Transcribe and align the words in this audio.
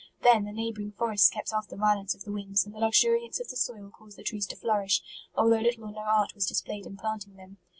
Then 0.23 0.45
the 0.45 0.51
neighbouring 0.51 0.93
forests 0.93 1.29
kept 1.29 1.53
off 1.53 1.69
(he 1.69 1.75
violence 1.75 2.15
of 2.15 2.23
the 2.23 2.31
winds, 2.31 2.65
and 2.65 2.73
the 2.73 2.79
luxuriance 2.79 3.39
of 3.39 3.49
the 3.49 3.55
soil 3.55 3.91
caused 3.91 4.17
the 4.17 4.23
trees 4.23 4.47
to 4.47 4.55
flourish, 4.55 4.99
although 5.35 5.59
little 5.59 5.83
or 5.83 5.91
no 5.91 5.99
art 6.01 6.33
was 6.33 6.47
displayed 6.47 6.87
in 6.87 6.97
planting 6.97 7.35
them. 7.35 7.57